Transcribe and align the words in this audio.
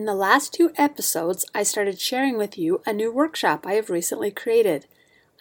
In 0.00 0.06
the 0.06 0.14
last 0.14 0.54
two 0.54 0.72
episodes, 0.78 1.44
I 1.54 1.62
started 1.62 2.00
sharing 2.00 2.38
with 2.38 2.56
you 2.56 2.80
a 2.86 2.92
new 2.94 3.12
workshop 3.12 3.66
I 3.66 3.74
have 3.74 3.90
recently 3.90 4.30
created. 4.30 4.86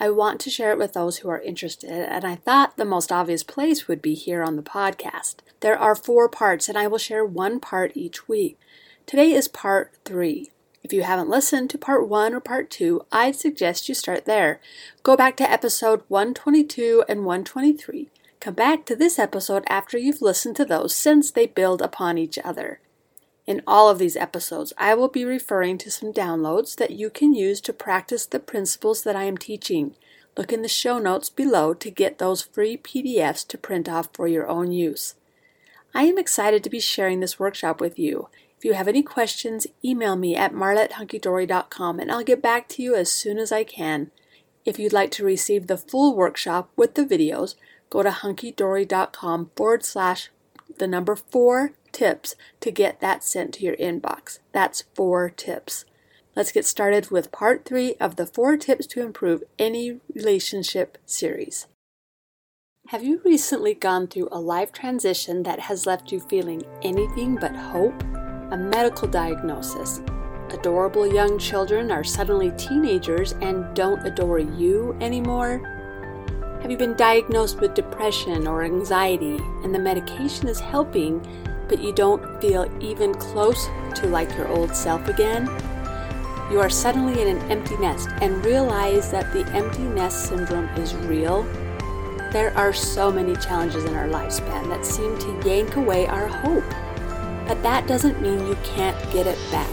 I 0.02 0.10
want 0.10 0.42
to 0.42 0.50
share 0.50 0.72
it 0.72 0.78
with 0.78 0.92
those 0.92 1.20
who 1.20 1.30
are 1.30 1.40
interested, 1.40 1.90
and 1.90 2.26
I 2.26 2.36
thought 2.36 2.76
the 2.76 2.84
most 2.84 3.10
obvious 3.10 3.42
place 3.42 3.88
would 3.88 4.02
be 4.02 4.16
here 4.16 4.44
on 4.44 4.58
the 4.58 4.62
podcast. 4.62 5.36
There 5.62 5.80
are 5.80 5.96
four 5.96 6.28
parts, 6.28 6.68
and 6.68 6.78
I 6.78 6.88
will 6.88 6.98
share 6.98 7.24
one 7.24 7.62
part 7.62 7.96
each 7.96 8.28
week. 8.28 8.60
Today 9.06 9.32
is 9.32 9.48
part 9.48 9.94
three. 10.04 10.52
If 10.84 10.92
you 10.92 11.04
haven't 11.04 11.30
listened 11.30 11.70
to 11.70 11.78
part 11.78 12.10
one 12.10 12.34
or 12.34 12.42
part 12.42 12.70
two, 12.70 13.06
I'd 13.14 13.38
suggest 13.38 13.88
you 13.88 13.96
start 13.96 14.26
there. 14.26 14.60
Go 15.04 15.16
back 15.16 15.38
to 15.38 15.50
episode 15.50 16.02
122 16.10 17.06
and 17.08 17.24
123. 17.24 18.10
Come 18.42 18.56
back 18.56 18.84
to 18.88 18.96
this 18.98 19.18
episode 19.18 19.64
after 19.70 19.98
you've 19.98 20.22
listened 20.22 20.58
to 20.58 20.66
those 20.66 20.94
since 20.94 21.32
they 21.32 21.46
build 21.48 21.82
upon 21.82 22.18
each 22.18 22.38
other. 22.44 22.82
In 23.50 23.64
all 23.66 23.90
of 23.90 23.98
these 23.98 24.16
episodes, 24.16 24.74
I 24.78 24.94
will 24.94 25.08
be 25.08 25.26
referring 25.26 25.80
to 25.80 25.90
some 25.90 26.14
downloads 26.14 26.76
that 26.76 26.92
you 26.92 27.10
can 27.10 27.34
use 27.34 27.60
to 27.62 27.74
practice 27.74 28.28
the 28.28 28.40
principles 28.40 29.02
that 29.02 29.16
I 29.16 29.24
am 29.24 29.40
teaching. 29.40 29.96
Look 30.38 30.54
in 30.54 30.62
the 30.62 30.68
show 30.68 31.00
notes 31.00 31.32
below 31.32 31.74
to 31.74 31.90
get 31.90 32.20
those 32.20 32.44
free 32.44 32.78
PDFs 32.78 33.48
to 33.48 33.58
print 33.58 33.90
off 33.90 34.10
for 34.14 34.28
your 34.28 34.48
own 34.48 34.72
use. 34.72 35.16
I 35.96 36.04
am 36.04 36.20
excited 36.20 36.64
to 36.64 36.70
be 36.70 36.80
sharing 36.80 37.22
this 37.22 37.40
workshop 37.40 37.82
with 37.82 37.98
you. 37.98 38.30
If 38.56 38.66
you 38.66 38.74
have 38.74 38.88
any 38.88 39.02
questions, 39.02 39.66
email 39.84 40.16
me 40.16 40.36
at 40.36 40.54
marla 40.54 40.88
and 42.00 42.12
I'll 42.12 42.24
get 42.24 42.44
back 42.44 42.70
to 42.70 42.84
you 42.84 42.94
as 42.94 43.12
soon 43.12 43.40
as 43.40 43.52
I 43.52 43.64
can. 43.64 44.12
If 44.64 44.78
you'd 44.78 44.94
like 44.94 45.10
to 45.14 45.26
receive 45.26 45.66
the 45.66 45.78
full 45.78 46.16
workshop 46.16 46.70
with 46.76 46.94
the 46.94 47.04
videos, 47.04 47.56
go 47.90 48.04
to 48.04 48.12
hunkeedori.com 48.12 49.50
forward 49.56 49.84
slash 49.84 50.30
the 50.78 50.88
number 50.88 51.16
four 51.16 51.72
tips 51.92 52.36
to 52.62 52.72
get 52.72 53.00
that 53.02 53.24
sent 53.24 53.54
to 53.56 53.66
your 53.66 53.76
inbox. 53.78 54.40
That's 54.52 54.84
four 54.94 55.30
tips. 55.30 55.86
Let's 56.36 56.52
get 56.52 56.66
started 56.66 57.12
with 57.12 57.32
part 57.32 57.66
three 57.66 57.96
of 57.96 58.16
the 58.16 58.26
four 58.26 58.56
tips 58.58 58.86
to 58.88 59.02
improve 59.02 59.44
any 59.58 60.00
relationship 60.14 60.98
series. 61.06 61.68
Have 62.90 63.04
you 63.04 63.22
recently 63.24 63.74
gone 63.74 64.08
through 64.08 64.30
a 64.32 64.40
life 64.40 64.72
transition 64.72 65.44
that 65.44 65.60
has 65.60 65.86
left 65.86 66.12
you 66.12 66.20
feeling 66.20 66.64
anything 66.82 67.36
but 67.36 67.56
hope? 67.56 68.02
A 68.52 68.58
medical 68.58 69.08
diagnosis. 69.08 70.02
Adorable 70.50 71.06
young 71.06 71.38
children 71.38 71.92
are 71.92 72.04
suddenly 72.04 72.52
teenagers 72.58 73.34
and 73.42 73.76
don't 73.76 74.04
adore 74.08 74.40
you 74.40 74.98
anymore? 75.02 75.62
Have 76.62 76.72
you 76.72 76.78
been 76.78 76.96
diagnosed 76.96 77.60
with 77.60 77.76
depression 77.76 78.48
or 78.48 78.64
anxiety 78.64 79.38
and 79.64 79.74
the 79.74 79.80
medication 79.80 80.48
is 80.48 80.60
helping, 80.60 81.22
but 81.70 81.82
you 81.82 81.94
don't 81.94 82.42
feel 82.42 82.70
even 82.82 83.14
close 83.14 83.68
to 83.96 84.08
like 84.08 84.30
your 84.36 84.48
old 84.48 84.76
self 84.76 85.08
again, 85.08 85.48
you 86.52 86.60
are 86.60 86.70
suddenly 86.70 87.22
in 87.22 87.38
an 87.38 87.52
empty 87.52 87.78
nest 87.78 88.10
and 88.22 88.44
realize 88.44 89.12
that 89.12 89.32
the 89.32 89.46
empty 89.52 89.84
nest 89.84 90.26
syndrome 90.26 90.68
is 90.70 90.96
real. 90.96 91.44
There 92.34 92.52
are 92.58 92.74
so 92.74 93.12
many 93.12 93.36
challenges 93.36 93.86
in 93.86 93.94
our 93.94 94.08
lifespan 94.08 94.68
that 94.70 94.84
seem 94.84 95.18
to 95.20 95.48
yank 95.48 95.76
away 95.76 96.08
our 96.08 96.28
hope. 96.28 96.68
But 97.48 97.62
that 97.62 97.88
doesn't 97.88 98.22
mean 98.22 98.48
you 98.48 98.58
can't 98.64 98.98
get 99.14 99.28
it 99.28 99.38
back. 99.52 99.70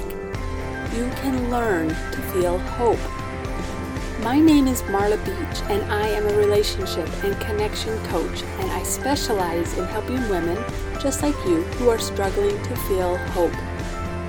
You 0.94 1.10
can 1.22 1.50
learn 1.50 1.88
to 1.88 2.22
feel 2.32 2.58
hope. 2.58 3.25
My 4.22 4.40
name 4.40 4.66
is 4.66 4.80
Marla 4.82 5.22
Beach, 5.26 5.60
and 5.70 5.82
I 5.92 6.08
am 6.08 6.26
a 6.26 6.38
relationship 6.38 7.06
and 7.22 7.38
connection 7.38 7.98
coach, 8.06 8.42
and 8.42 8.70
I 8.70 8.82
specialize 8.82 9.76
in 9.76 9.84
helping 9.84 10.26
women 10.30 10.56
just 11.02 11.22
like 11.22 11.34
you 11.44 11.62
who 11.74 11.90
are 11.90 11.98
struggling 11.98 12.60
to 12.62 12.76
feel 12.88 13.18
hope. 13.18 13.52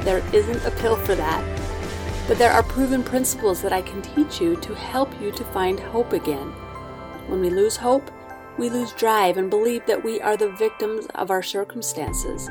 There 0.04 0.22
isn't 0.34 0.66
a 0.66 0.72
pill 0.72 0.98
for 0.98 1.16
that, 1.16 1.42
but 2.28 2.38
there 2.38 2.52
are 2.52 2.64
proven 2.64 3.02
principles 3.02 3.62
that 3.62 3.72
I 3.72 3.82
can 3.82 4.02
teach 4.02 4.42
you 4.42 4.58
to 4.58 4.76
help 4.76 5.10
you 5.22 5.32
to 5.32 5.44
find 5.46 5.80
hope 5.80 6.12
again. 6.12 6.48
When 7.28 7.40
we 7.40 7.50
lose 7.50 7.78
hope, 7.78 8.12
we 8.58 8.70
lose 8.70 8.92
drive 8.92 9.38
and 9.38 9.50
believe 9.50 9.86
that 9.86 10.03
we 10.03 10.20
are 10.20 10.36
the 10.36 10.52
victims 10.52 11.08
of 11.16 11.31
our 11.31 11.42
circumstances. 11.42 12.47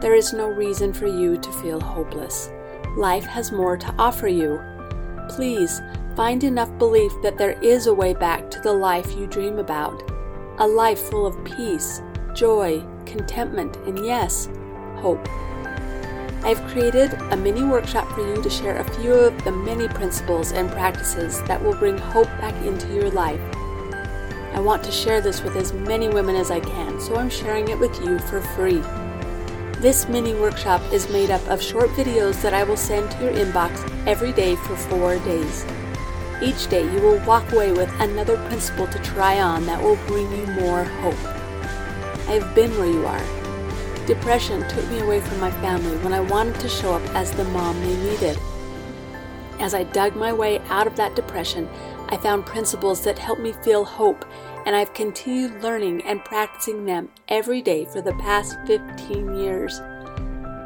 There 0.00 0.16
is 0.16 0.32
no 0.32 0.48
reason 0.48 0.92
for 0.92 1.06
you 1.06 1.38
to 1.38 1.52
feel 1.62 1.80
hopeless. 1.80 2.50
Life 2.96 3.24
has 3.24 3.52
more 3.52 3.76
to 3.76 3.94
offer 3.98 4.26
you. 4.26 4.60
Please 5.30 5.80
find 6.16 6.42
enough 6.42 6.76
belief 6.78 7.12
that 7.22 7.38
there 7.38 7.58
is 7.62 7.86
a 7.86 7.94
way 7.94 8.12
back 8.12 8.50
to 8.50 8.60
the 8.60 8.72
life 8.72 9.14
you 9.14 9.28
dream 9.28 9.58
about. 9.58 10.02
A 10.58 10.66
life 10.66 10.98
full 10.98 11.24
of 11.24 11.42
peace, 11.44 12.02
joy, 12.34 12.84
contentment, 13.06 13.76
and 13.86 14.04
yes, 14.04 14.48
hope. 14.96 15.26
I've 16.42 16.60
created 16.72 17.12
a 17.30 17.36
mini 17.36 17.62
workshop 17.62 18.10
for 18.10 18.26
you 18.26 18.42
to 18.42 18.50
share 18.50 18.78
a 18.78 18.94
few 19.00 19.12
of 19.12 19.44
the 19.44 19.52
many 19.52 19.86
principles 19.86 20.50
and 20.50 20.68
practices 20.68 21.40
that 21.44 21.62
will 21.62 21.76
bring 21.76 21.96
hope 21.96 22.28
back 22.40 22.54
into 22.66 22.92
your 22.92 23.10
life. 23.10 23.40
I 24.52 24.58
want 24.58 24.82
to 24.84 24.90
share 24.90 25.20
this 25.20 25.42
with 25.42 25.54
as 25.54 25.72
many 25.72 26.08
women 26.08 26.34
as 26.34 26.50
I 26.50 26.58
can, 26.58 27.00
so 27.00 27.14
I'm 27.14 27.30
sharing 27.30 27.68
it 27.68 27.78
with 27.78 27.96
you 28.02 28.18
for 28.18 28.40
free. 28.40 28.82
This 29.80 30.06
mini 30.10 30.34
workshop 30.34 30.82
is 30.92 31.08
made 31.08 31.30
up 31.30 31.40
of 31.48 31.62
short 31.62 31.88
videos 31.92 32.42
that 32.42 32.52
I 32.52 32.64
will 32.64 32.76
send 32.76 33.10
to 33.12 33.24
your 33.24 33.32
inbox 33.32 33.72
every 34.06 34.30
day 34.30 34.54
for 34.54 34.76
four 34.76 35.18
days. 35.20 35.64
Each 36.42 36.68
day 36.68 36.82
you 36.82 37.00
will 37.00 37.18
walk 37.20 37.50
away 37.50 37.72
with 37.72 37.90
another 37.98 38.36
principle 38.48 38.86
to 38.88 38.98
try 38.98 39.40
on 39.40 39.64
that 39.64 39.82
will 39.82 39.96
bring 40.06 40.30
you 40.32 40.46
more 40.48 40.84
hope. 40.84 41.24
I 42.28 42.32
have 42.32 42.54
been 42.54 42.70
where 42.72 42.90
you 42.90 43.06
are. 43.06 44.06
Depression 44.06 44.68
took 44.68 44.86
me 44.90 45.00
away 45.00 45.22
from 45.22 45.40
my 45.40 45.50
family 45.50 45.96
when 46.04 46.12
I 46.12 46.20
wanted 46.20 46.60
to 46.60 46.68
show 46.68 46.92
up 46.92 47.14
as 47.14 47.30
the 47.30 47.44
mom 47.44 47.80
they 47.80 47.96
needed. 47.96 48.38
As 49.60 49.72
I 49.72 49.84
dug 49.84 50.14
my 50.14 50.30
way 50.30 50.58
out 50.68 50.88
of 50.88 50.96
that 50.96 51.16
depression, 51.16 51.66
I 52.10 52.18
found 52.18 52.44
principles 52.44 53.02
that 53.04 53.18
helped 53.18 53.40
me 53.40 53.52
feel 53.52 53.86
hope, 53.86 54.26
and 54.66 54.76
I've 54.76 54.92
continued 54.94 55.62
learning 55.62 56.02
and 56.02 56.24
practicing 56.24 56.84
them 56.84 57.08
every 57.28 57.62
day 57.62 57.84
for 57.86 58.00
the 58.00 58.14
past 58.14 58.56
15 58.66 59.34
years. 59.36 59.80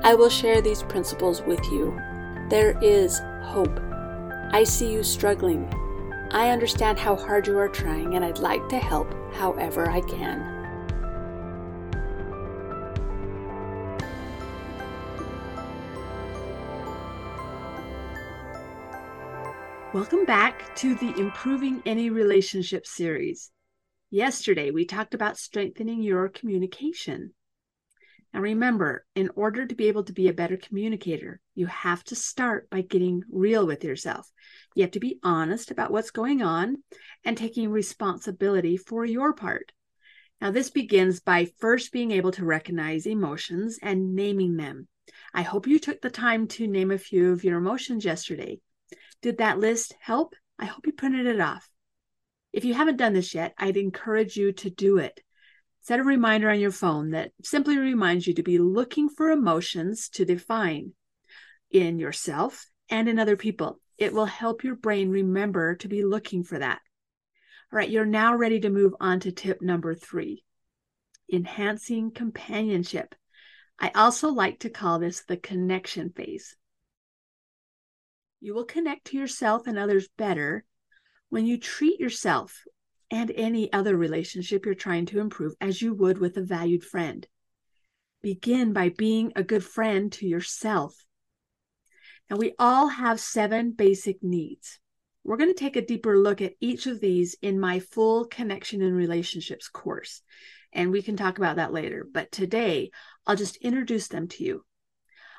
I 0.03 0.15
will 0.15 0.29
share 0.29 0.61
these 0.61 0.83
principles 0.83 1.43
with 1.43 1.65
you. 1.71 1.97
There 2.51 2.79
is 2.83 3.21
hope. 3.43 3.81
I 4.53 4.65
see 4.65 4.93
you 4.93 5.03
struggling. 5.03 5.73
I 6.31 6.51
understand 6.51 6.99
how 6.99 7.17
hard 7.17 7.47
you 7.47 7.57
are 7.59 7.69
trying, 7.69 8.15
and 8.15 8.25
I'd 8.25 8.39
like 8.39 8.69
to 8.69 8.79
help 8.79 9.13
however 9.35 9.89
I 9.89 10.01
can. 10.01 10.55
Welcome 19.95 20.25
back 20.25 20.75
to 20.75 20.97
the 20.97 21.15
Improving 21.21 21.81
Any 21.87 22.11
Relationship 22.11 22.85
series. 22.85 23.53
Yesterday, 24.15 24.71
we 24.71 24.85
talked 24.85 25.13
about 25.13 25.39
strengthening 25.39 26.01
your 26.01 26.29
communication. 26.29 27.35
Now, 28.33 28.43
remember, 28.43 29.05
in 29.17 29.29
order 29.35 29.67
to 29.67 29.75
be 29.75 29.89
able 29.89 30.05
to 30.05 30.13
be 30.13 30.29
a 30.29 30.33
better 30.33 30.57
communicator, 30.57 31.41
you 31.57 31.67
have 31.67 32.05
to 32.05 32.15
start 32.15 32.71
by 32.71 32.83
getting 32.83 33.25
real 33.29 33.67
with 33.67 33.83
yourself. 33.83 34.31
You 34.77 34.85
have 34.85 34.93
to 34.93 35.01
be 35.01 35.19
honest 35.25 35.73
about 35.73 35.91
what's 35.91 36.13
going 36.13 36.43
on 36.43 36.85
and 37.25 37.37
taking 37.37 37.71
responsibility 37.71 38.77
for 38.77 39.05
your 39.05 39.33
part. 39.33 39.73
Now, 40.41 40.53
this 40.53 40.71
begins 40.71 41.19
by 41.19 41.49
first 41.59 41.91
being 41.91 42.13
able 42.13 42.31
to 42.31 42.45
recognize 42.45 43.07
emotions 43.07 43.81
and 43.83 44.15
naming 44.15 44.57
them. 44.57 44.87
I 45.35 45.43
hope 45.43 45.67
you 45.67 45.81
took 45.81 46.01
the 46.01 46.09
time 46.09 46.47
to 46.51 46.69
name 46.69 46.93
a 46.93 46.99
few 46.99 47.33
of 47.33 47.43
your 47.43 47.59
emotions 47.59 48.05
yesterday. 48.05 48.61
Did 49.23 49.39
that 49.39 49.59
list 49.59 49.93
help? 49.99 50.37
I 50.57 50.67
hope 50.67 50.87
you 50.87 50.93
printed 50.93 51.27
it 51.27 51.41
off. 51.41 51.69
If 52.55 52.65
you 52.65 52.73
haven't 52.73 52.99
done 52.99 53.15
this 53.15 53.35
yet, 53.35 53.53
I'd 53.59 53.77
encourage 53.77 54.37
you 54.37 54.53
to 54.53 54.71
do 54.71 54.99
it. 54.99 55.21
Set 55.81 55.99
a 55.99 56.05
reminder 56.05 56.49
on 56.49 56.61
your 56.61 56.71
phone 56.71 57.11
that 57.11 57.33
simply 57.43 57.77
reminds 57.77 58.29
you 58.29 58.35
to 58.35 58.45
be 58.45 58.59
looking 58.59 59.09
for 59.09 59.33
emotions 59.33 60.09
to 60.11 60.25
define 60.25 60.93
in 61.73 61.99
yourself 61.99 62.65
and 62.89 63.09
in 63.09 63.19
other 63.19 63.37
people. 63.37 63.81
It 63.99 64.13
will 64.13 64.27
help 64.27 64.63
your 64.63 64.77
brain 64.77 65.11
remember 65.11 65.75
to 65.75 65.89
be 65.89 66.05
looking 66.05 66.45
for 66.45 66.57
that. 66.57 66.79
All 67.73 67.77
right, 67.77 67.91
you're 67.91 68.07
now 68.07 68.37
ready 68.37 68.61
to 68.61 68.71
move 68.71 68.95
on 69.01 69.19
to 69.21 69.33
tip 69.33 69.61
number 69.61 69.97
three 69.97 70.45
enhancing 71.33 72.13
companionship. 72.13 73.17
I 73.81 73.91
also 73.97 74.29
like 74.29 74.61
to 74.61 74.71
call 74.71 75.01
this 75.01 75.25
the 75.25 75.37
connection 75.37 76.11
phase. 76.11 76.55
You 78.39 78.55
will 78.55 78.65
connect 78.65 79.07
to 79.07 79.17
yourself 79.17 79.67
and 79.67 79.77
others 79.77 80.07
better 80.17 80.65
when 81.35 81.47
you 81.47 81.59
treat 81.59 81.99
yourself 81.99 82.63
and 83.11 83.33
any 83.35 83.73
other 83.73 83.97
relationship 83.97 84.65
you're 84.65 84.73
trying 84.73 85.05
to 85.05 85.19
improve 85.19 85.53
as 85.61 85.83
you 85.83 85.93
would 85.93 86.17
with 86.17 86.37
a 86.37 86.41
valued 86.41 86.85
friend. 86.85 87.27
Begin 88.23 88.73
by 88.73 88.91
being 88.91 89.33
a 89.35 89.43
good 89.43 89.65
friend 89.65 90.13
to 90.13 90.29
yourself. 90.29 90.95
Now, 92.31 92.37
we 92.37 92.55
all 92.57 92.87
have 92.87 93.19
seven 93.19 93.73
basic 93.73 94.23
needs. 94.23 94.79
We're 95.25 95.37
going 95.37 95.53
to 95.53 95.59
take 95.59 95.75
a 95.75 95.85
deeper 95.85 96.17
look 96.17 96.41
at 96.41 96.55
each 96.61 96.87
of 96.87 97.01
these 97.01 97.35
in 97.43 97.59
my 97.59 97.81
full 97.81 98.27
connection 98.27 98.81
and 98.81 98.95
relationships 98.95 99.67
course, 99.69 100.23
and 100.73 100.93
we 100.93 101.03
can 101.03 101.17
talk 101.17 101.39
about 101.39 101.57
that 101.57 101.73
later. 101.73 102.07
But 102.09 102.31
today, 102.31 102.93
I'll 103.27 103.35
just 103.35 103.57
introduce 103.57 104.07
them 104.07 104.29
to 104.29 104.45
you. 104.45 104.65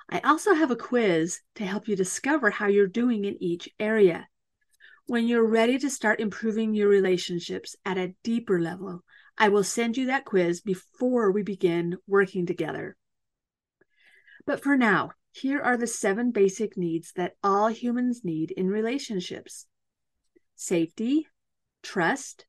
I 0.09 0.19
also 0.25 0.55
have 0.55 0.71
a 0.71 0.75
quiz 0.75 1.39
to 1.55 1.63
help 1.63 1.87
you 1.87 1.95
discover 1.95 2.49
how 2.49 2.67
you're 2.67 2.85
doing 2.85 3.23
in 3.23 3.41
each 3.41 3.69
area. 3.79 4.27
When 5.07 5.27
you're 5.27 5.45
ready 5.45 5.77
to 5.77 5.89
start 5.91 6.19
improving 6.19 6.73
your 6.73 6.87
relationships 6.87 7.75
at 7.85 7.99
a 7.99 8.15
deeper 8.23 8.59
level, 8.59 9.03
I 9.37 9.49
will 9.49 9.63
send 9.63 9.97
you 9.97 10.07
that 10.07 10.25
quiz 10.25 10.61
before 10.61 11.31
we 11.31 11.43
begin 11.43 11.97
working 12.07 12.47
together. 12.47 12.97
But 14.47 14.63
for 14.63 14.75
now, 14.75 15.11
here 15.31 15.61
are 15.61 15.77
the 15.77 15.85
seven 15.85 16.31
basic 16.31 16.75
needs 16.75 17.11
that 17.17 17.35
all 17.43 17.67
humans 17.67 18.21
need 18.23 18.49
in 18.49 18.67
relationships 18.67 19.67
safety, 20.55 21.27
trust, 21.83 22.47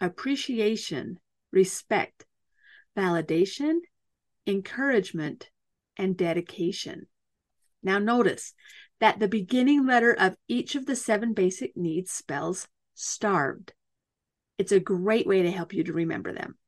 appreciation, 0.00 1.18
respect, 1.52 2.24
validation, 2.96 3.80
encouragement, 4.46 5.50
and 5.98 6.16
dedication. 6.16 7.08
Now, 7.82 7.98
notice 7.98 8.54
that 9.00 9.18
the 9.18 9.28
beginning 9.28 9.86
letter 9.86 10.12
of 10.12 10.36
each 10.48 10.74
of 10.74 10.86
the 10.86 10.96
seven 10.96 11.32
basic 11.32 11.76
needs 11.76 12.10
spells 12.10 12.68
starved. 12.94 13.72
It's 14.58 14.72
a 14.72 14.80
great 14.80 15.26
way 15.26 15.42
to 15.42 15.50
help 15.50 15.72
you 15.72 15.84
to 15.84 15.92
remember 15.92 16.32
them. 16.32 16.58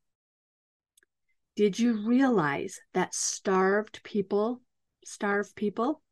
Did 1.54 1.78
you 1.78 2.06
realize 2.06 2.80
that 2.94 3.14
starved 3.14 4.02
people 4.02 4.62
starve 5.04 5.54
people? 5.54 6.02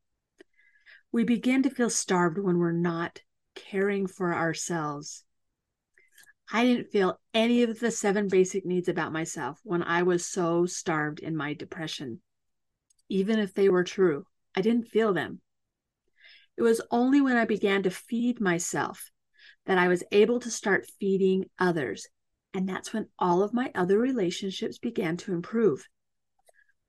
We 1.11 1.25
begin 1.25 1.63
to 1.63 1.71
feel 1.71 1.89
starved 1.89 2.39
when 2.39 2.59
we're 2.59 2.73
not 2.73 3.23
caring 3.55 4.07
for 4.07 4.35
ourselves. 4.35 5.25
I 6.53 6.65
didn't 6.65 6.91
feel 6.91 7.19
any 7.33 7.63
of 7.63 7.81
the 7.81 7.91
seven 7.91 8.29
basic 8.29 8.67
needs 8.67 8.89
about 8.89 9.13
myself 9.13 9.61
when 9.63 9.83
I 9.83 10.03
was 10.03 10.27
so 10.27 10.67
starved 10.67 11.21
in 11.21 11.37
my 11.37 11.55
depression. 11.55 12.21
Even 13.09 13.39
if 13.39 13.55
they 13.55 13.69
were 13.69 13.85
true, 13.85 14.27
I 14.55 14.61
didn't 14.61 14.89
feel 14.89 15.13
them. 15.13 15.41
It 16.57 16.63
was 16.63 16.81
only 16.91 17.21
when 17.21 17.37
I 17.37 17.45
began 17.45 17.83
to 17.85 17.91
feed 17.91 18.41
myself 18.41 19.11
that 19.67 19.79
I 19.79 19.89
was 19.89 20.05
able 20.13 20.41
to 20.41 20.51
start 20.51 20.91
feeding 20.99 21.47
others. 21.59 22.07
And 22.53 22.69
that's 22.69 22.93
when 22.93 23.07
all 23.19 23.43
of 23.43 23.55
my 23.55 23.71
other 23.75 23.99
relationships 23.99 24.79
began 24.79 25.17
to 25.19 25.33
improve. 25.33 25.87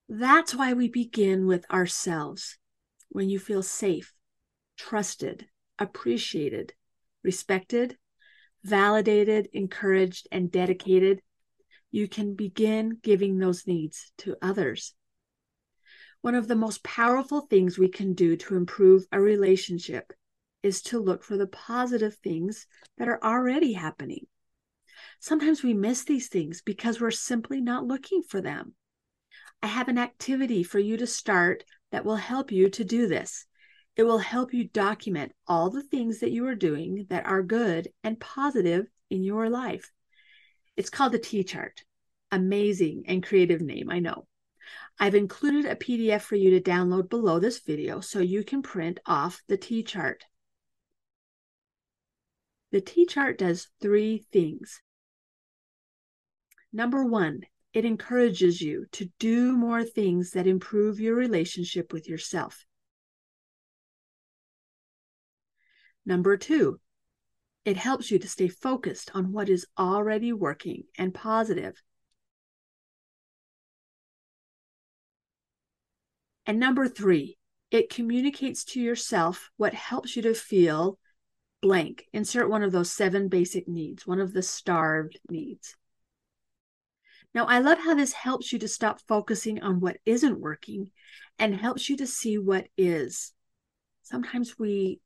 That's 0.10 0.56
why 0.56 0.74
we 0.74 0.90
begin 0.90 1.46
with 1.46 1.69
ourselves. 1.72 2.58
When 3.10 3.30
you 3.30 3.40
feel 3.40 3.62
safe, 3.62 4.14
trusted, 4.78 5.48
appreciated, 5.78 6.74
respected, 7.24 7.98
validated, 8.64 9.50
encouraged, 9.54 10.28
and 10.31 10.52
dedicated, 10.52 11.22
you 11.92 12.07
can 12.07 12.36
begin 12.36 12.98
giving 13.02 13.38
those 13.38 13.68
needs 13.68 14.12
to 14.19 14.36
others. 14.42 14.94
One 16.21 16.35
of 16.35 16.47
the 16.47 16.56
most 16.56 16.83
powerful 16.83 17.41
things 17.41 17.77
we 17.77 17.88
can 17.88 18.13
do 18.13 18.35
to 18.35 18.56
improve 18.56 19.06
a 19.12 19.19
relationship 19.19 20.13
is 20.62 20.81
to 20.83 21.00
look 21.00 21.23
for 21.23 21.35
the 21.35 21.47
positive 21.47 22.15
things 22.15 22.68
that 22.97 23.07
are 23.07 23.23
already 23.23 23.73
happening. 23.73 24.27
Sometimes 25.19 25.63
we 25.63 25.73
miss 25.73 26.03
these 26.03 26.27
things 26.27 26.62
because 26.62 27.01
we're 27.01 27.12
simply 27.12 27.59
not 27.59 27.85
looking 27.85 28.21
for 28.21 28.39
them. 28.39 28.73
I 29.63 29.68
have 29.68 29.88
an 29.88 29.97
activity 29.97 30.63
for 30.63 30.79
you 30.79 30.97
to 30.97 31.07
start 31.07 31.63
that 31.91 32.06
will 32.06 32.15
help 32.15 32.51
you 32.51 32.69
to 32.69 32.83
do 32.83 33.07
this. 33.07 33.45
It 33.95 34.03
will 34.03 34.19
help 34.19 34.53
you 34.53 34.63
document 34.65 35.33
all 35.47 35.69
the 35.69 35.83
things 35.83 36.19
that 36.19 36.31
you 36.31 36.45
are 36.47 36.56
doing 36.56 37.07
that 37.09 37.25
are 37.25 37.44
good 37.44 37.89
and 38.03 38.19
positive 38.19 38.85
in 39.09 39.23
your 39.23 39.50
life. 39.50 39.91
It's 40.77 40.89
called 40.89 41.12
the 41.12 41.19
T 41.19 41.44
chart. 41.44 41.83
Amazing 42.31 43.03
and 43.07 43.23
creative 43.23 43.62
name, 43.62 43.89
I 43.89 44.00
know. 44.00 44.27
I've 45.00 45.15
included 45.15 45.65
a 45.65 45.75
PDF 45.75 46.21
for 46.21 46.35
you 46.35 46.51
to 46.51 46.69
download 46.69 47.09
below 47.09 47.39
this 47.39 47.59
video 47.59 48.00
so 48.01 48.19
you 48.19 48.44
can 48.44 48.62
print 48.62 49.00
off 49.06 49.41
the 49.47 49.57
T 49.57 49.83
chart. 49.83 50.25
The 52.71 52.81
T 52.81 53.06
chart 53.06 53.38
does 53.38 53.68
three 53.81 54.25
things. 54.31 54.81
Number 56.71 57.03
one, 57.03 57.41
it 57.73 57.85
encourages 57.85 58.62
you 58.62 58.85
to 58.94 59.09
do 59.19 59.57
more 59.57 59.83
things 59.83 60.31
that 60.31 60.47
improve 60.47 61.00
your 61.00 61.15
relationship 61.15 61.94
with 61.94 62.07
yourself. 62.07 62.65
Number 66.06 66.35
two, 66.38 66.79
it 67.63 67.77
helps 67.77 68.09
you 68.09 68.19
to 68.19 68.27
stay 68.27 68.47
focused 68.47 69.12
on 69.13 69.31
what 69.31 69.50
is 69.50 69.68
already 69.77 70.33
working 70.33 70.83
and 70.97 71.13
positive. 71.13 71.81
And 76.46 76.60
number 76.60 76.88
three, 76.88 77.38
it 77.70 77.90
communicates 77.90 78.64
to 78.66 78.82
yourself 78.82 79.52
what 79.58 79.74
helps 79.74 80.16
you 80.16 80.22
to 80.24 80.34
feel 80.34 80.98
blank. 81.62 82.06
Insert 82.14 82.50
one 82.50 82.64
of 82.64 82.72
those 82.72 82.92
seven 82.92 83.28
basic 83.28 83.68
needs, 83.68 84.06
one 84.06 84.20
of 84.20 84.34
the 84.34 84.42
starved 84.42 85.20
needs. 85.30 85.76
Now, 87.34 87.46
I 87.46 87.60
love 87.60 87.78
how 87.78 87.96
this 87.96 88.12
helps 88.12 88.52
you 88.52 88.60
to 88.60 88.68
stop 88.68 89.00
focusing 89.08 89.62
on 89.62 89.80
what 89.80 89.98
isn't 90.06 90.40
working 90.40 90.92
and 91.40 91.56
helps 91.56 91.90
you 91.90 91.96
to 91.98 92.08
see 92.08 92.38
what 92.38 92.68
is. 92.78 93.32
Sometimes 94.02 94.60
we 94.60 95.00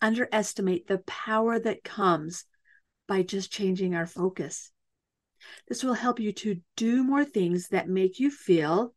underestimate 0.00 0.88
the 0.88 0.98
power 0.98 1.60
that 1.60 1.84
comes 1.84 2.44
by 3.06 3.22
just 3.22 3.52
changing 3.52 3.94
our 3.94 4.06
focus. 4.06 4.72
This 5.68 5.84
will 5.84 5.94
help 5.94 6.18
you 6.18 6.32
to 6.32 6.60
do 6.76 7.04
more 7.04 7.24
things 7.24 7.68
that 7.68 7.88
make 7.88 8.18
you 8.18 8.30
feel 8.30 8.94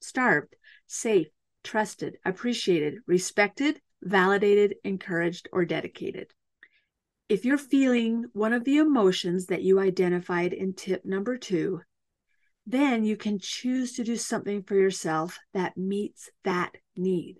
starved, 0.00 0.56
safe, 0.90 1.28
trusted, 1.62 2.18
appreciated, 2.24 2.98
respected, 3.06 3.80
validated, 4.02 4.74
encouraged, 4.82 5.48
or 5.52 5.64
dedicated. 5.64 6.32
If 7.28 7.44
you're 7.44 7.58
feeling 7.58 8.24
one 8.32 8.52
of 8.52 8.64
the 8.64 8.78
emotions 8.78 9.46
that 9.46 9.62
you 9.62 9.78
identified 9.78 10.52
in 10.52 10.74
tip 10.74 11.04
number 11.04 11.38
two, 11.38 11.82
then 12.66 13.04
you 13.04 13.16
can 13.16 13.38
choose 13.38 13.92
to 13.92 14.04
do 14.04 14.16
something 14.16 14.64
for 14.64 14.74
yourself 14.74 15.38
that 15.54 15.76
meets 15.76 16.28
that 16.42 16.72
need. 16.96 17.36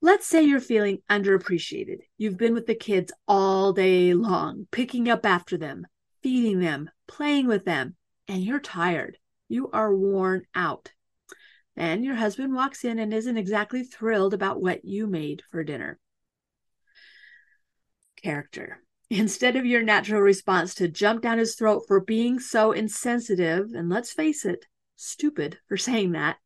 Let's 0.00 0.26
say 0.26 0.42
you're 0.42 0.60
feeling 0.60 1.02
underappreciated. 1.10 1.98
You've 2.16 2.38
been 2.38 2.54
with 2.54 2.66
the 2.66 2.74
kids 2.74 3.12
all 3.28 3.74
day 3.74 4.14
long, 4.14 4.66
picking 4.70 5.10
up 5.10 5.26
after 5.26 5.58
them, 5.58 5.86
feeding 6.22 6.60
them, 6.60 6.88
playing 7.06 7.48
with 7.48 7.66
them, 7.66 7.96
and 8.26 8.42
you're 8.42 8.60
tired. 8.60 9.18
You 9.48 9.68
are 9.72 9.94
worn 9.94 10.46
out. 10.54 10.92
Then 11.80 12.04
your 12.04 12.16
husband 12.16 12.52
walks 12.52 12.84
in 12.84 12.98
and 12.98 13.14
isn't 13.14 13.38
exactly 13.38 13.84
thrilled 13.84 14.34
about 14.34 14.60
what 14.60 14.84
you 14.84 15.06
made 15.06 15.42
for 15.50 15.64
dinner. 15.64 15.98
Character. 18.16 18.82
Instead 19.08 19.56
of 19.56 19.64
your 19.64 19.82
natural 19.82 20.20
response 20.20 20.74
to 20.74 20.88
jump 20.88 21.22
down 21.22 21.38
his 21.38 21.54
throat 21.54 21.84
for 21.88 21.98
being 21.98 22.38
so 22.38 22.72
insensitive, 22.72 23.70
and 23.72 23.88
let's 23.88 24.12
face 24.12 24.44
it, 24.44 24.66
stupid 24.96 25.56
for 25.68 25.78
saying 25.78 26.12
that, 26.12 26.36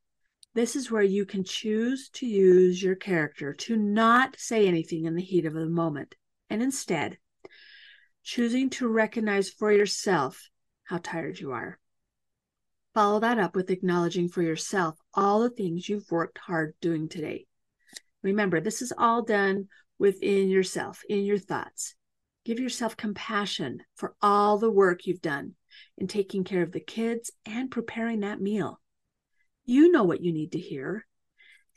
this 0.54 0.76
is 0.76 0.88
where 0.88 1.02
you 1.02 1.26
can 1.26 1.42
choose 1.42 2.10
to 2.10 2.26
use 2.26 2.80
your 2.80 2.94
character 2.94 3.52
to 3.52 3.76
not 3.76 4.36
say 4.38 4.68
anything 4.68 5.04
in 5.04 5.16
the 5.16 5.20
heat 5.20 5.46
of 5.46 5.54
the 5.54 5.66
moment, 5.66 6.14
and 6.48 6.62
instead, 6.62 7.18
choosing 8.22 8.70
to 8.70 8.86
recognize 8.86 9.50
for 9.50 9.72
yourself 9.72 10.48
how 10.84 10.98
tired 11.02 11.40
you 11.40 11.50
are. 11.50 11.80
Follow 12.94 13.18
that 13.20 13.38
up 13.38 13.56
with 13.56 13.70
acknowledging 13.70 14.28
for 14.28 14.40
yourself 14.40 14.96
all 15.12 15.40
the 15.40 15.50
things 15.50 15.88
you've 15.88 16.10
worked 16.12 16.38
hard 16.38 16.74
doing 16.80 17.08
today. 17.08 17.44
Remember, 18.22 18.60
this 18.60 18.82
is 18.82 18.92
all 18.96 19.22
done 19.22 19.68
within 19.98 20.48
yourself, 20.48 21.02
in 21.08 21.24
your 21.24 21.38
thoughts. 21.38 21.96
Give 22.44 22.60
yourself 22.60 22.96
compassion 22.96 23.80
for 23.96 24.14
all 24.22 24.58
the 24.58 24.70
work 24.70 25.06
you've 25.06 25.20
done 25.20 25.54
in 25.98 26.06
taking 26.06 26.44
care 26.44 26.62
of 26.62 26.70
the 26.70 26.80
kids 26.80 27.32
and 27.44 27.70
preparing 27.70 28.20
that 28.20 28.40
meal. 28.40 28.80
You 29.64 29.90
know 29.90 30.04
what 30.04 30.22
you 30.22 30.32
need 30.32 30.52
to 30.52 30.60
hear. 30.60 31.04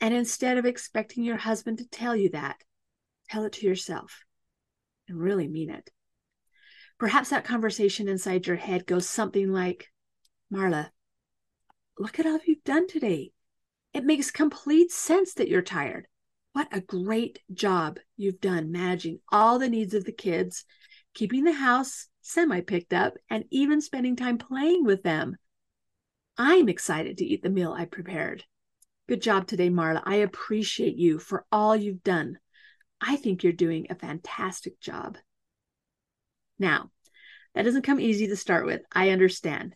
And 0.00 0.14
instead 0.14 0.56
of 0.56 0.66
expecting 0.66 1.24
your 1.24 1.36
husband 1.36 1.78
to 1.78 1.88
tell 1.88 2.14
you 2.14 2.30
that, 2.30 2.62
tell 3.28 3.44
it 3.44 3.54
to 3.54 3.66
yourself 3.66 4.24
and 5.08 5.18
really 5.18 5.48
mean 5.48 5.70
it. 5.70 5.90
Perhaps 6.98 7.30
that 7.30 7.44
conversation 7.44 8.08
inside 8.08 8.46
your 8.46 8.56
head 8.56 8.86
goes 8.86 9.08
something 9.08 9.50
like 9.50 9.90
Marla, 10.52 10.90
look 11.98 12.18
at 12.18 12.26
all 12.26 12.38
you've 12.46 12.64
done 12.64 12.86
today. 12.86 13.32
It 13.92 14.04
makes 14.04 14.30
complete 14.30 14.92
sense 14.92 15.34
that 15.34 15.48
you're 15.48 15.62
tired. 15.62 16.06
What 16.52 16.68
a 16.72 16.80
great 16.80 17.40
job 17.52 17.98
you've 18.16 18.40
done 18.40 18.72
managing 18.72 19.20
all 19.30 19.58
the 19.58 19.68
needs 19.68 19.94
of 19.94 20.04
the 20.04 20.12
kids, 20.12 20.64
keeping 21.14 21.44
the 21.44 21.52
house 21.52 22.08
semi 22.20 22.60
picked 22.60 22.92
up, 22.92 23.14
and 23.30 23.44
even 23.50 23.80
spending 23.80 24.16
time 24.16 24.38
playing 24.38 24.84
with 24.84 25.02
them. 25.02 25.36
I'm 26.36 26.68
excited 26.68 27.18
to 27.18 27.24
eat 27.24 27.42
the 27.42 27.50
meal 27.50 27.72
I 27.72 27.84
prepared. 27.84 28.44
Good 29.08 29.22
job 29.22 29.46
today, 29.46 29.70
Marla. 29.70 30.02
I 30.04 30.16
appreciate 30.16 30.96
you 30.96 31.18
for 31.18 31.46
all 31.50 31.74
you've 31.74 32.02
done. 32.02 32.38
I 33.00 33.16
think 33.16 33.42
you're 33.42 33.52
doing 33.52 33.86
a 33.88 33.94
fantastic 33.94 34.80
job. 34.80 35.16
Now, 36.58 36.90
that 37.54 37.62
doesn't 37.62 37.82
come 37.82 38.00
easy 38.00 38.26
to 38.28 38.36
start 38.36 38.66
with. 38.66 38.82
I 38.92 39.10
understand 39.10 39.74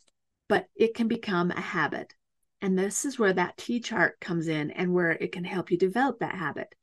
but 0.48 0.68
it 0.74 0.94
can 0.94 1.08
become 1.08 1.50
a 1.50 1.60
habit. 1.60 2.14
And 2.60 2.78
this 2.78 3.04
is 3.04 3.18
where 3.18 3.32
that 3.32 3.56
T 3.56 3.80
chart 3.80 4.20
comes 4.20 4.48
in 4.48 4.70
and 4.70 4.92
where 4.92 5.10
it 5.10 5.32
can 5.32 5.44
help 5.44 5.70
you 5.70 5.76
develop 5.76 6.20
that 6.20 6.36
habit. 6.36 6.74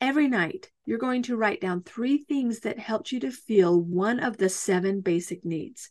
Every 0.00 0.28
night, 0.28 0.70
you're 0.84 0.98
going 0.98 1.22
to 1.22 1.36
write 1.36 1.60
down 1.60 1.82
three 1.82 2.18
things 2.18 2.60
that 2.60 2.78
helped 2.78 3.12
you 3.12 3.20
to 3.20 3.30
feel 3.30 3.80
one 3.80 4.20
of 4.20 4.36
the 4.36 4.48
seven 4.48 5.00
basic 5.00 5.44
needs. 5.44 5.90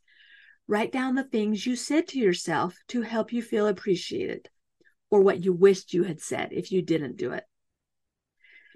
Write 0.68 0.92
down 0.92 1.16
the 1.16 1.24
things 1.24 1.66
you 1.66 1.75
said 1.75 2.08
to 2.10 2.20
yourself 2.20 2.78
to 2.90 3.02
help 3.02 3.32
you 3.32 3.42
feel 3.42 3.68
appreciated, 3.68 4.50
or 5.10 5.22
what 5.22 5.44
you 5.44 5.54
wished 5.54 5.94
you 5.94 6.04
had 6.04 6.20
said 6.20 6.50
if 6.52 6.72
you 6.72 6.82
didn't 6.82 7.18
do 7.18 7.32
it. 7.32 7.46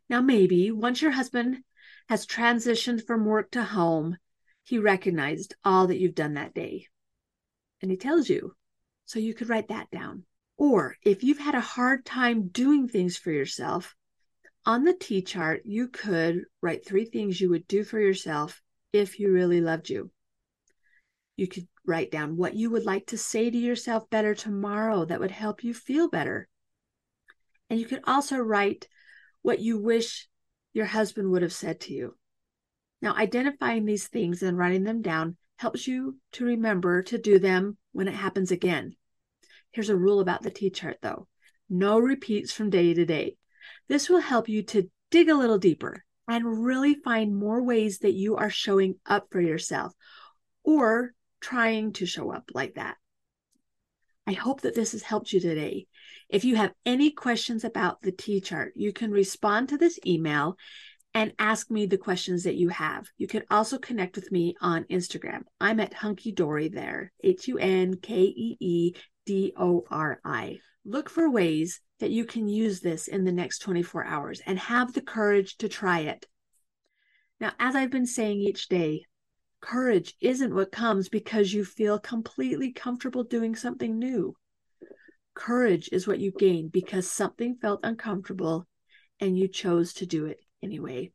Now, 0.09 0.21
maybe 0.21 0.71
once 0.71 1.01
your 1.01 1.11
husband 1.11 1.63
has 2.07 2.25
transitioned 2.25 3.05
from 3.05 3.25
work 3.25 3.51
to 3.51 3.63
home, 3.63 4.17
he 4.63 4.79
recognized 4.79 5.55
all 5.63 5.87
that 5.87 5.99
you've 5.99 6.15
done 6.15 6.35
that 6.35 6.53
day. 6.53 6.87
And 7.81 7.89
he 7.89 7.97
tells 7.97 8.29
you, 8.29 8.55
so 9.05 9.19
you 9.19 9.33
could 9.33 9.49
write 9.49 9.69
that 9.69 9.89
down. 9.91 10.23
Or 10.57 10.95
if 11.03 11.23
you've 11.23 11.39
had 11.39 11.55
a 11.55 11.61
hard 11.61 12.05
time 12.05 12.49
doing 12.49 12.87
things 12.87 13.17
for 13.17 13.31
yourself, 13.31 13.95
on 14.65 14.83
the 14.83 14.93
T 14.93 15.21
chart, 15.21 15.61
you 15.65 15.87
could 15.87 16.43
write 16.61 16.85
three 16.85 17.05
things 17.05 17.39
you 17.39 17.49
would 17.49 17.67
do 17.67 17.83
for 17.83 17.99
yourself 17.99 18.61
if 18.91 19.19
you 19.19 19.31
really 19.31 19.61
loved 19.61 19.89
you. 19.89 20.11
You 21.37 21.47
could 21.47 21.67
write 21.85 22.11
down 22.11 22.35
what 22.35 22.55
you 22.55 22.69
would 22.69 22.85
like 22.85 23.07
to 23.07 23.17
say 23.17 23.49
to 23.49 23.57
yourself 23.57 24.09
better 24.09 24.35
tomorrow 24.35 25.05
that 25.05 25.19
would 25.19 25.31
help 25.31 25.63
you 25.63 25.73
feel 25.73 26.09
better. 26.09 26.49
And 27.69 27.79
you 27.79 27.85
could 27.85 28.01
also 28.03 28.37
write 28.37 28.87
what 29.41 29.59
you 29.59 29.81
wish 29.81 30.27
your 30.73 30.85
husband 30.85 31.31
would 31.31 31.41
have 31.41 31.53
said 31.53 31.79
to 31.81 31.93
you. 31.93 32.17
Now, 33.01 33.15
identifying 33.15 33.85
these 33.85 34.07
things 34.07 34.43
and 34.43 34.57
writing 34.57 34.83
them 34.83 35.01
down 35.01 35.37
helps 35.59 35.85
you 35.87 36.15
to 36.31 36.45
remember 36.45 37.03
to 37.03 37.17
do 37.17 37.37
them 37.37 37.75
when 37.91 38.07
it 38.07 38.13
happens 38.13 38.49
again. 38.49 38.95
Here's 39.71 39.89
a 39.89 39.95
rule 39.95 40.21
about 40.21 40.41
the 40.41 40.49
T 40.49 40.69
chart 40.69 40.97
though 41.01 41.27
no 41.69 41.99
repeats 41.99 42.51
from 42.51 42.69
day 42.69 42.93
to 42.93 43.05
day. 43.05 43.35
This 43.89 44.09
will 44.09 44.21
help 44.21 44.47
you 44.47 44.63
to 44.63 44.89
dig 45.11 45.27
a 45.27 45.35
little 45.35 45.57
deeper 45.57 46.05
and 46.29 46.65
really 46.65 46.95
find 46.95 47.35
more 47.35 47.61
ways 47.61 47.99
that 47.99 48.13
you 48.13 48.37
are 48.37 48.49
showing 48.49 48.95
up 49.05 49.27
for 49.31 49.41
yourself 49.41 49.93
or 50.63 51.13
trying 51.41 51.91
to 51.93 52.05
show 52.05 52.31
up 52.31 52.51
like 52.53 52.75
that. 52.75 52.95
I 54.25 54.31
hope 54.31 54.61
that 54.61 54.75
this 54.75 54.93
has 54.93 55.03
helped 55.03 55.33
you 55.33 55.41
today. 55.41 55.87
If 56.29 56.45
you 56.45 56.55
have 56.55 56.73
any 56.85 57.11
questions 57.11 57.65
about 57.65 58.01
the 58.01 58.13
T 58.13 58.39
chart, 58.39 58.71
you 58.75 58.93
can 58.93 59.11
respond 59.11 59.69
to 59.69 59.77
this 59.77 59.99
email 60.05 60.55
and 61.13 61.33
ask 61.39 61.71
me 61.71 61.85
the 61.85 61.97
questions 61.97 62.43
that 62.43 62.55
you 62.55 62.69
have. 62.69 63.07
You 63.17 63.27
can 63.27 63.43
also 63.49 63.77
connect 63.77 64.15
with 64.15 64.31
me 64.31 64.55
on 64.61 64.83
Instagram. 64.85 65.41
I'm 65.59 65.79
at 65.79 65.93
Hunkeedori 65.93 66.71
there, 66.71 67.11
H 67.23 67.47
U 67.47 67.57
N 67.57 67.95
K 67.95 68.15
E 68.21 68.57
E 68.59 68.93
D 69.25 69.53
O 69.57 69.85
R 69.89 70.19
I. 70.23 70.59
Look 70.85 71.09
for 71.09 71.29
ways 71.29 71.81
that 71.99 72.11
you 72.11 72.25
can 72.25 72.47
use 72.47 72.79
this 72.79 73.07
in 73.07 73.23
the 73.23 73.31
next 73.31 73.59
24 73.59 74.05
hours 74.05 74.41
and 74.45 74.57
have 74.59 74.93
the 74.93 75.01
courage 75.01 75.57
to 75.57 75.67
try 75.67 75.99
it. 75.99 76.25
Now, 77.39 77.53
as 77.59 77.75
I've 77.75 77.91
been 77.91 78.05
saying 78.05 78.39
each 78.39 78.67
day, 78.69 79.05
courage 79.61 80.15
isn't 80.21 80.53
what 80.53 80.71
comes 80.71 81.09
because 81.09 81.53
you 81.53 81.65
feel 81.65 81.99
completely 81.99 82.71
comfortable 82.71 83.23
doing 83.23 83.55
something 83.55 83.97
new. 83.97 84.35
Courage 85.33 85.89
is 85.91 86.07
what 86.07 86.19
you 86.19 86.31
gain 86.31 86.69
because 86.69 87.09
something 87.09 87.55
felt 87.61 87.79
uncomfortable 87.83 88.67
and 89.19 89.37
you 89.37 89.47
chose 89.47 89.93
to 89.93 90.05
do 90.05 90.25
it 90.25 90.39
anyway. 90.61 91.11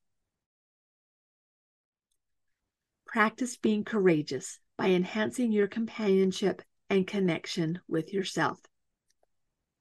Practice 3.07 3.57
being 3.57 3.85
courageous 3.85 4.59
by 4.77 4.89
enhancing 4.89 5.53
your 5.53 5.69
companionship 5.69 6.63
and 6.91 7.07
connection 7.07 7.81
with 7.89 8.13
yourself. 8.13 8.61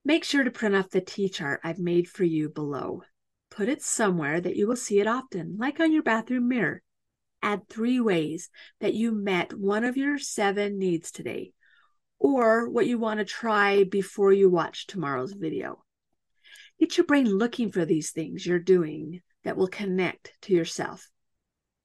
Make 0.06 0.24
sure 0.24 0.44
to 0.44 0.52
print 0.52 0.76
off 0.76 0.90
the 0.90 1.02
T 1.02 1.30
chart 1.30 1.62
I've 1.64 1.80
made 1.80 2.08
for 2.08 2.24
you 2.24 2.50
below. 2.50 3.04
Put 3.50 3.70
it 3.70 3.82
somewhere 3.82 4.42
that 4.42 4.56
you 4.56 4.68
will 4.68 4.76
see 4.76 5.00
it 5.00 5.08
often, 5.08 5.58
like 5.58 5.80
on 5.80 5.92
your 5.92 6.04
bathroom 6.04 6.48
mirror. 6.48 6.82
Add 7.42 7.68
three 7.68 8.00
ways 8.00 8.50
that 8.80 8.94
you 8.94 9.12
met 9.12 9.54
one 9.54 9.84
of 9.84 9.98
your 9.98 10.18
seven 10.18 10.78
needs 10.78 11.12
today, 11.12 11.54
or 12.20 12.70
what 12.70 12.88
you 12.88 12.98
want 12.98 13.20
to 13.20 13.26
try 13.26 13.84
before 13.84 14.32
you 14.32 14.50
watch 14.50 14.88
tomorrow's 14.88 15.34
video. 15.34 15.84
Get 16.80 16.98
your 16.98 17.06
brain 17.06 17.26
looking 17.26 17.72
for 17.72 17.86
these 17.86 18.12
things 18.12 18.46
you're 18.46 18.60
doing 18.60 19.22
that 19.44 19.58
will 19.58 19.68
connect 19.68 20.34
to 20.44 20.54
yourself. 20.54 21.10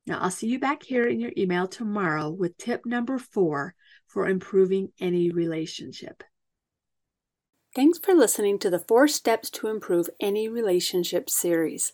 Now, 0.07 0.21
I'll 0.21 0.31
see 0.31 0.49
you 0.49 0.59
back 0.59 0.83
here 0.83 1.07
in 1.07 1.21
your 1.21 1.33
email 1.37 1.69
tomorrow 1.69 2.31
with 2.31 2.57
tip 2.57 2.87
number 2.87 3.19
four 3.19 3.75
for 4.07 4.27
improving 4.27 4.93
any 4.99 5.31
relationship. 5.31 6.23
Thanks 7.75 7.99
for 7.99 8.15
listening 8.15 8.59
to 8.61 8.71
the 8.71 8.79
Four 8.79 9.07
Steps 9.07 9.51
to 9.51 9.69
Improve 9.69 10.09
Any 10.19 10.49
Relationship 10.49 11.29
series. 11.29 11.93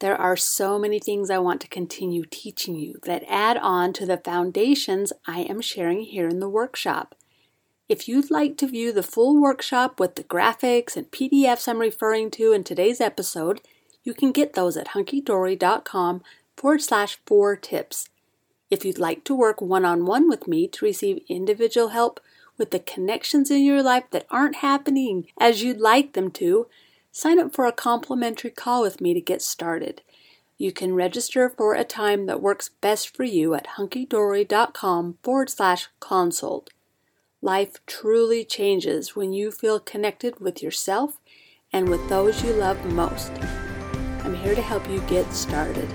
There 0.00 0.16
are 0.16 0.36
so 0.36 0.78
many 0.78 1.00
things 1.00 1.30
I 1.30 1.38
want 1.38 1.62
to 1.62 1.68
continue 1.68 2.24
teaching 2.30 2.76
you 2.76 2.98
that 3.04 3.24
add 3.26 3.56
on 3.56 3.94
to 3.94 4.04
the 4.04 4.18
foundations 4.18 5.14
I 5.26 5.40
am 5.40 5.62
sharing 5.62 6.02
here 6.02 6.28
in 6.28 6.40
the 6.40 6.48
workshop. 6.48 7.14
If 7.86 8.08
you'd 8.08 8.30
like 8.30 8.56
to 8.58 8.66
view 8.66 8.92
the 8.92 9.02
full 9.02 9.40
workshop 9.40 10.00
with 10.00 10.14
the 10.14 10.24
graphics 10.24 10.96
and 10.96 11.10
PDFs 11.10 11.68
I'm 11.68 11.80
referring 11.80 12.30
to 12.32 12.52
in 12.52 12.64
today's 12.64 13.00
episode, 13.00 13.60
you 14.02 14.14
can 14.14 14.32
get 14.32 14.54
those 14.54 14.78
at 14.78 14.88
hunkeedori.com 14.88 16.22
forward 16.56 16.82
slash 16.82 17.18
four 17.26 17.56
tips. 17.56 18.08
If 18.70 18.86
you'd 18.86 18.98
like 18.98 19.22
to 19.24 19.34
work 19.34 19.60
one 19.60 19.84
on 19.84 20.06
one 20.06 20.30
with 20.30 20.48
me 20.48 20.66
to 20.68 20.84
receive 20.84 21.22
individual 21.28 21.88
help 21.88 22.20
with 22.56 22.70
the 22.70 22.78
connections 22.78 23.50
in 23.50 23.62
your 23.62 23.82
life 23.82 24.04
that 24.12 24.26
aren't 24.30 24.56
happening 24.56 25.26
as 25.38 25.62
you'd 25.62 25.80
like 25.80 26.14
them 26.14 26.30
to, 26.32 26.66
sign 27.12 27.38
up 27.38 27.54
for 27.54 27.66
a 27.66 27.72
complimentary 27.72 28.50
call 28.50 28.80
with 28.80 29.02
me 29.02 29.12
to 29.12 29.20
get 29.20 29.42
started. 29.42 30.00
You 30.56 30.72
can 30.72 30.94
register 30.94 31.50
for 31.50 31.74
a 31.74 31.84
time 31.84 32.24
that 32.26 32.40
works 32.40 32.70
best 32.80 33.14
for 33.14 33.24
you 33.24 33.52
at 33.52 33.66
hunkeedori.com 33.76 35.18
forward 35.22 35.50
slash 35.50 35.88
consult. 36.00 36.70
Life 37.44 37.84
truly 37.84 38.42
changes 38.42 39.14
when 39.14 39.34
you 39.34 39.50
feel 39.50 39.78
connected 39.78 40.40
with 40.40 40.62
yourself 40.62 41.20
and 41.74 41.90
with 41.90 42.08
those 42.08 42.42
you 42.42 42.54
love 42.54 42.82
most. 42.86 43.32
I'm 44.20 44.34
here 44.34 44.54
to 44.54 44.62
help 44.62 44.88
you 44.88 45.02
get 45.02 45.30
started. 45.30 45.92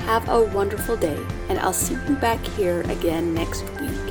Have 0.00 0.28
a 0.28 0.42
wonderful 0.42 0.96
day, 0.96 1.24
and 1.48 1.60
I'll 1.60 1.72
see 1.72 1.94
you 2.08 2.16
back 2.16 2.44
here 2.58 2.80
again 2.90 3.32
next 3.32 3.62
week. 3.80 4.05